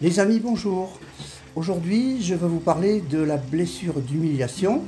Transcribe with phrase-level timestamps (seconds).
[0.00, 0.96] Les amis, bonjour.
[1.56, 4.84] Aujourd'hui, je vais vous parler de la blessure d'humiliation.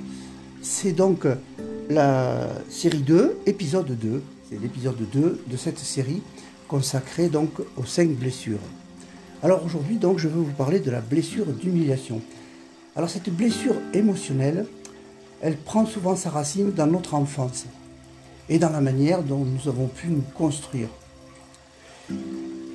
[0.63, 1.27] C'est donc
[1.89, 4.23] la série 2, épisode 2.
[4.49, 6.23] C'est l'épisode 2 de cette série
[6.69, 8.61] consacrée donc aux 5 blessures.
[9.43, 12.21] Alors aujourd'hui, donc, je vais vous parler de la blessure d'humiliation.
[12.95, 14.65] Alors cette blessure émotionnelle,
[15.43, 17.67] elle prend souvent sa racine dans notre enfance
[18.49, 20.89] et dans la manière dont nous avons pu nous construire.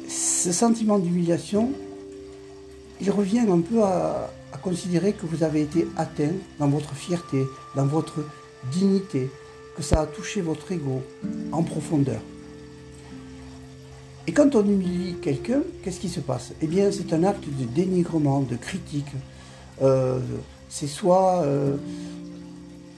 [0.09, 1.71] Ce sentiment d'humiliation,
[3.01, 4.29] il revient un peu à,
[4.63, 7.43] considérer que vous avez été atteint dans votre fierté,
[7.75, 8.25] dans votre
[8.71, 9.29] dignité,
[9.75, 11.03] que ça a touché votre ego
[11.51, 12.21] en profondeur.
[14.25, 16.53] Et quand on humilie quelqu'un, qu'est-ce qui se passe?
[16.61, 19.11] Eh bien, c'est un acte de dénigrement, de critique.
[19.81, 20.19] Euh,
[20.69, 21.75] c'est soit euh,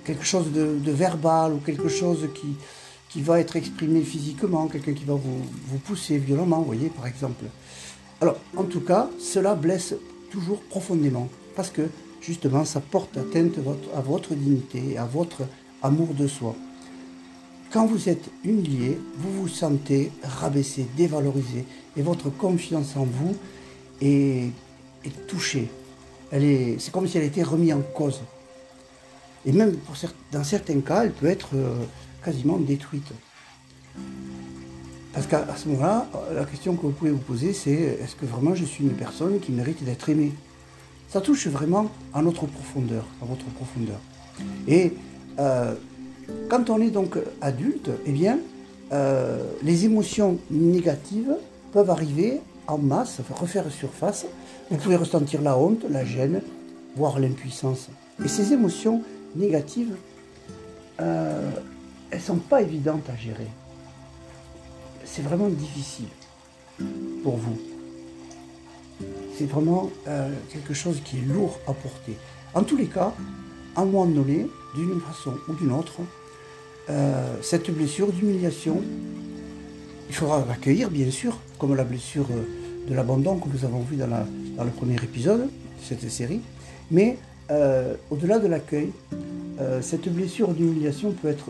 [0.05, 2.55] quelque chose de, verbal ou quelque chose qui,
[3.09, 7.07] qui va être exprimé physiquement, quelqu'un qui va vous, vous pousser violemment, vous voyez, par
[7.07, 7.45] exemple.
[8.19, 9.93] Alors, en tout cas, cela blesse
[10.31, 11.83] toujours profondément, parce que
[12.19, 13.55] justement, ça porte atteinte
[13.95, 15.43] à votre dignité, à votre
[15.83, 16.55] amour de soi.
[17.71, 21.65] Quand vous êtes humilié, vous vous sentez rabaissé, dévalorisé,
[21.95, 23.35] et votre confiance en vous
[24.01, 24.51] est,
[25.27, 25.69] touchée.
[26.31, 28.21] c'est comme si elle était remise en cause.
[29.45, 29.77] Et même
[30.31, 31.75] dans certains cas, elle peut être euh,
[32.23, 33.13] quasiment détruite.
[35.17, 38.53] Parce qu'à ce moment-là, la question que vous pouvez vous poser, c'est est-ce que vraiment
[38.53, 40.31] je suis une personne qui mérite d'être aimée?
[41.09, 43.99] Ça touche vraiment à notre profondeur, à votre profondeur.
[44.67, 44.93] Et
[45.39, 45.73] euh,
[46.49, 48.37] quand on est donc adulte, eh bien,
[48.91, 51.33] euh, les émotions négatives
[51.71, 54.27] peuvent arriver en masse, refaire surface.
[54.69, 56.43] Vous pouvez ressentir la honte, la gêne,
[56.95, 57.89] voire l'impuissance.
[58.23, 59.01] Et ces émotions
[59.35, 59.95] négatives,
[61.01, 61.49] euh,
[62.11, 63.47] elles ne sont pas évidentes à gérer
[65.11, 66.07] c'est vraiment difficile
[67.23, 67.57] pour vous.
[69.37, 72.17] C'est vraiment euh, quelque chose qui est lourd à porter.
[72.53, 73.13] En tous les cas,
[73.75, 75.99] à un moment donné, d'une façon ou d'une autre,
[76.89, 78.81] euh, cette blessure d'humiliation,
[80.09, 82.27] il faudra l'accueillir, bien sûr, comme la blessure
[82.87, 86.41] de l'abandon que nous avons vu dans, le premier épisode de cette série.
[86.89, 87.17] Mais
[87.51, 88.91] euh, au-delà de l'accueil,
[89.81, 91.49] cette blessure d'humiliation peut être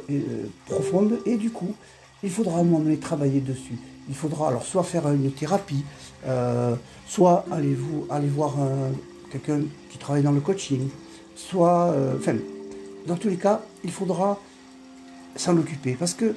[0.65, 1.75] profonde et du coup,
[2.23, 3.77] il faudra à un moment donné travailler dessus.
[4.09, 5.83] Il faudra alors soit faire une thérapie,
[6.25, 6.75] euh,
[7.07, 8.55] soit aller, vous, aller voir
[9.31, 10.87] quelqu'un qui travaille dans le coaching,
[11.35, 12.35] soit, euh, enfin,
[13.05, 14.39] dans tous les cas, il faudra
[15.35, 16.35] s'en occuper parce que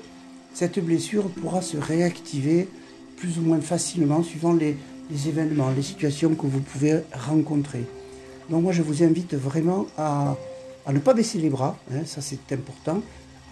[0.52, 2.68] cette blessure pourra se réactiver
[3.16, 4.76] plus ou moins facilement suivant les,
[5.26, 7.84] événements, les situations que vous pouvez rencontrer.
[8.48, 10.36] Donc moi, je vous invite vraiment à,
[10.90, 13.00] ne pas baisser les bras, hein, ça c'est important.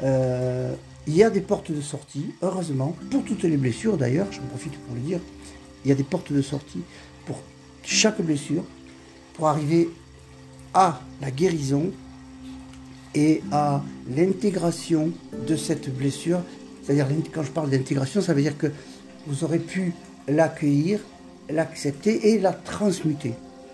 [0.03, 0.75] Euh,
[1.08, 4.76] il y a des portes de sortie, heureusement, pour toutes les blessures d'ailleurs, j'en profite
[4.78, 5.20] pour le dire,
[5.84, 6.82] il y a des portes de sortie
[7.24, 7.41] pour
[7.82, 8.62] chaque blessure,
[9.32, 9.88] pour arriver
[10.74, 11.91] à la guérison
[13.14, 13.82] et à
[14.14, 15.10] l'intégration
[15.47, 16.42] de cette blessure.
[16.82, 18.70] C'est-à-dire, quand je parle d'intégration, ça veut dire que
[19.26, 19.94] vous aurez pu
[20.28, 21.00] l'accueillir,
[21.48, 23.32] l'accepter et la transmuter.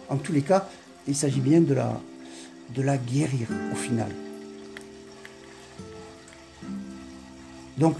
[0.08, 0.68] En tous les cas,
[1.08, 2.00] il s'agit bien de la,
[2.74, 4.08] de la guérir au final.
[7.78, 7.96] Donc,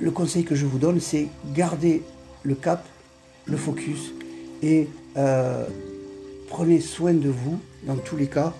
[0.00, 2.02] le conseil que je vous donne, c'est garder
[2.42, 2.86] le cap,
[3.46, 4.12] le focus
[4.62, 5.66] et euh,
[6.48, 8.52] prenez soin de vous dans tous les cas.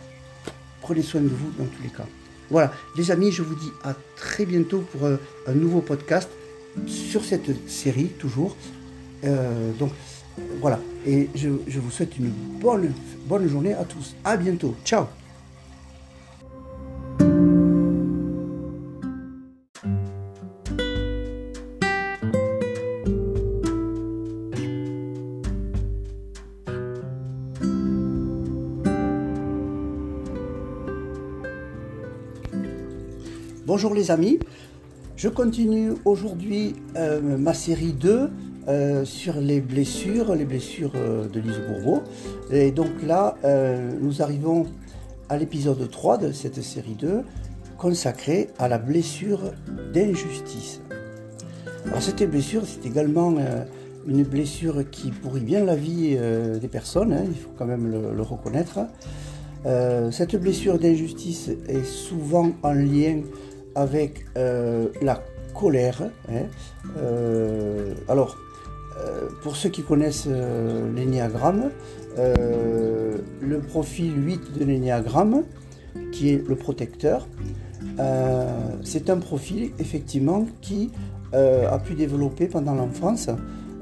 [0.80, 2.06] Prenez soin de vous dans tous les cas.
[2.50, 6.28] Voilà, les amis, je vous dis à très bientôt pour euh, un nouveau podcast
[6.86, 8.56] sur cette série, toujours.
[9.24, 9.92] Euh, donc,
[10.60, 12.30] voilà, et je, vous souhaite une
[12.60, 12.92] bonne,
[13.26, 14.16] bonne journée à tous.
[14.24, 14.74] À bientôt.
[14.84, 15.06] Ciao
[33.74, 34.38] Bonjour les amis,
[35.16, 38.28] je continue aujourd'hui euh, ma série 2
[38.68, 42.02] euh, sur les blessures, les blessures euh, de Lise Bourbeau.
[42.50, 43.34] Et donc là,
[43.98, 44.66] nous arrivons
[45.30, 47.22] à l'épisode 3 de cette série 2
[47.78, 49.40] consacrée à la blessure
[49.94, 50.82] d'injustice.
[51.86, 53.34] Alors cette blessure, c'est également
[54.06, 56.18] une blessure qui pourrit bien la vie
[56.60, 58.80] des personnes, hein, il faut quand même le, le reconnaître.
[60.10, 63.22] cette blessure d'injustice est souvent en lien
[63.74, 65.22] avec euh, la
[65.54, 66.02] colère.
[66.28, 66.46] Hein.
[66.98, 68.36] Euh, alors,
[68.98, 70.28] euh, pour ceux qui connaissent
[70.94, 71.70] l'énéagramme,
[72.16, 75.44] le profil 8 de l'énéagramme,
[76.10, 77.26] qui est le protecteur,
[78.82, 80.90] c'est un profil effectivement qui
[81.32, 83.30] a pu développer pendant l'enfance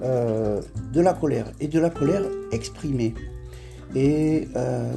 [0.03, 2.23] de la colère et de la colère
[2.53, 3.15] exprimée.
[3.97, 4.47] Et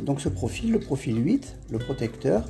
[0.04, 2.46] donc ce profil, le profil 8, le protecteur,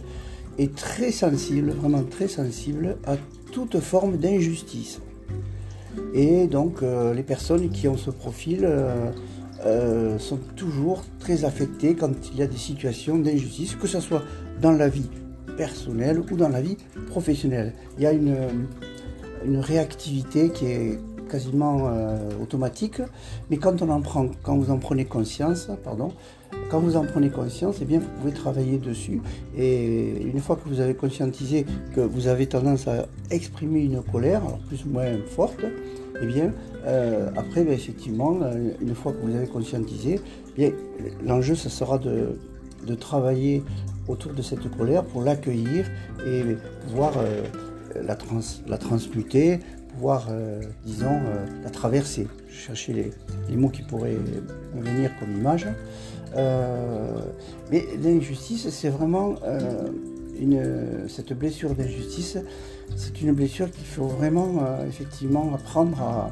[0.58, 3.16] est très sensible, vraiment très sensible à
[3.52, 5.00] toute forme d'injustice.
[6.14, 8.68] Et donc les personnes qui ont ce profil
[9.66, 14.22] euh, sont toujours très affectés quand il y a des situations d'injustice, que ce soit
[14.62, 15.10] dans la vie
[15.56, 16.76] personnelle ou dans la vie
[17.08, 17.74] professionnelle.
[17.98, 18.36] Il y a une,
[19.46, 21.00] une réactivité qui est
[21.30, 23.02] quasiment euh, automatique,
[23.50, 26.12] mais quand on en prend, quand vous en prenez conscience, pardon,
[26.70, 29.22] quand vous en prenez conscience, eh bien, vous pouvez travailler dessus.
[29.58, 31.66] Et une fois que vous avez conscientisé
[31.96, 35.66] que vous avez tendance à exprimer une colère, plus ou moins forte,
[36.22, 36.52] eh bien,
[36.86, 40.20] euh, après, ben, effectivement, euh, une fois que vous avez conscientisé,
[40.58, 40.74] eh
[41.26, 42.38] l'enjeu, sera de,
[43.00, 43.64] travailler
[44.08, 45.90] autour de cette colère pour l'accueillir
[46.28, 46.44] et
[46.86, 47.44] pouvoir euh,
[47.96, 48.18] la,
[48.68, 49.60] la, transmuter,
[49.94, 50.28] pouvoir,
[50.86, 51.20] disons,
[51.64, 52.28] la traverser.
[52.48, 53.12] Je cherchais
[53.50, 54.18] les, mots qui pourraient
[54.76, 55.68] venir comme image.
[57.72, 59.36] mais l'injustice, c'est vraiment
[60.40, 62.38] une, cette blessure d'injustice,
[62.96, 66.32] c'est une blessure qu'il faut vraiment effectivement apprendre à,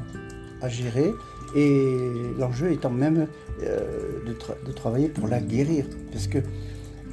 [0.60, 1.12] à gérer
[1.54, 1.98] et
[2.38, 3.26] l'enjeu étant même
[3.62, 4.18] euh,
[4.66, 5.84] de, travailler pour la guérir.
[6.10, 6.38] Parce que,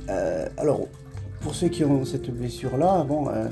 [0.10, 0.88] euh, alors,
[1.42, 3.48] pour ceux qui ont cette blessure-là, bon, euh,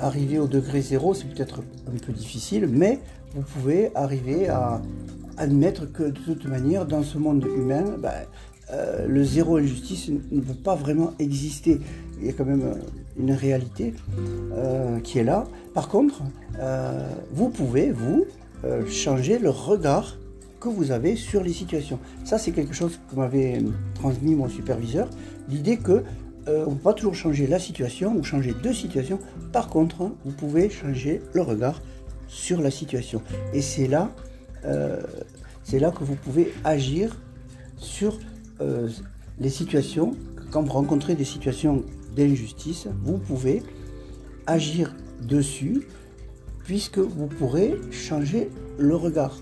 [0.00, 3.00] arriver au degré zéro, c'est peut-être un peu difficile, mais
[3.34, 4.80] vous pouvez arriver à
[5.36, 8.12] admettre que de toute manière, dans ce monde humain, ben,
[9.06, 11.80] le zéro injustice ne peut pas vraiment exister.
[12.20, 12.74] Il y a quand même
[13.18, 13.94] une réalité
[15.04, 15.44] qui est là.
[15.74, 16.22] Par contre,
[17.32, 18.24] vous pouvez, vous,
[18.64, 20.16] euh, changer le regard
[20.58, 21.98] que vous avez sur les situations.
[22.24, 23.62] Ça, c'est quelque chose que m'avait
[23.94, 25.10] transmis mon superviseur.
[25.50, 26.02] L'idée que
[26.48, 29.18] euh, on ne peut pas toujours changer la situation ou changer deux situations.
[29.52, 31.80] Par contre, vous pouvez changer le regard
[32.28, 33.22] sur la situation.
[33.52, 34.12] Et c'est là,
[34.64, 35.00] euh,
[35.72, 37.16] là que vous pouvez agir
[37.76, 38.18] sur
[39.40, 40.12] les situations.
[40.52, 41.82] Quand vous rencontrez des situations
[42.14, 43.62] d'injustice, vous pouvez
[44.46, 45.86] agir dessus
[46.64, 49.38] puisque vous pourrez changer le regard,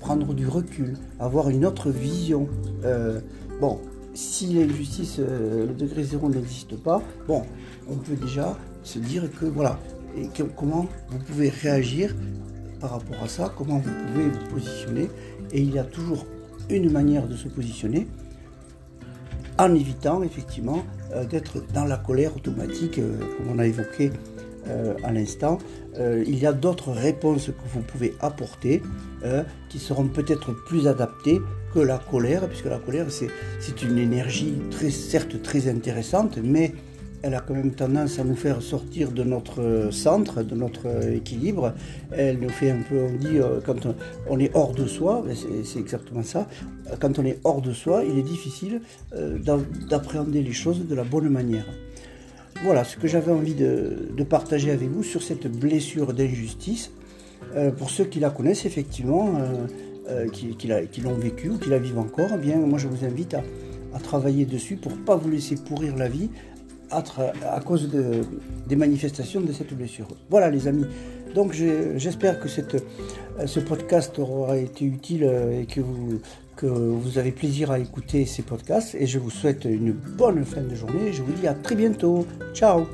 [0.00, 2.48] prendre du recul, avoir une autre vision.
[2.84, 3.20] Euh,
[3.60, 3.80] bon,
[4.16, 7.42] si l'injustice, euh, le degré zéro n'existe pas, bon,
[7.88, 9.78] on peut déjà se dire que voilà,
[10.16, 12.14] et comment vous pouvez réagir
[12.80, 15.10] par rapport à ça, comment vous pouvez vous positionner.
[15.52, 16.26] Et il y a toujours
[16.70, 18.06] une manière de se positionner
[19.58, 20.82] en évitant effectivement
[21.12, 24.10] euh, d'être dans la colère automatique, comme on a évoqué
[24.68, 25.58] euh, à l'instant,
[25.98, 28.82] euh, il y a d'autres réponses que vous pouvez apporter
[29.24, 31.40] euh, qui seront peut-être plus adaptées
[31.72, 34.54] que la colère, puisque la colère, c'est une énergie
[34.90, 36.72] certes très intéressante, mais
[37.22, 41.74] elle a quand même tendance à nous faire sortir de notre centre, de notre équilibre.
[42.12, 43.88] Elle nous fait un peu, on dit, quand
[44.28, 45.24] on est hors de soi,
[45.64, 46.46] c'est exactement ça,
[47.00, 48.80] quand on est hors de soi, il est difficile
[49.90, 51.66] d'appréhender les choses de la bonne manière.
[52.62, 56.90] Voilà ce que j'avais envie de, partager avec vous sur cette blessure d'injustice.
[57.54, 59.66] Euh, pour ceux qui la connaissent effectivement, euh,
[60.08, 63.34] euh, qui, l'ont vécu ou qui la vivent encore, eh bien moi je vous invite
[63.34, 63.42] à,
[64.02, 66.28] travailler dessus pour ne pas vous laisser pourrir la vie
[66.90, 67.02] à,
[67.64, 67.90] cause
[68.66, 70.06] des manifestations de cette blessure.
[70.28, 70.84] Voilà les amis.
[71.34, 76.20] Donc j'espère que ce podcast aura été utile et que vous,
[76.56, 80.62] que vous avez plaisir à écouter ces podcasts et je vous souhaite une bonne fin
[80.62, 81.12] de journée.
[81.12, 82.26] Je vous dis à très bientôt.
[82.54, 82.86] Ciao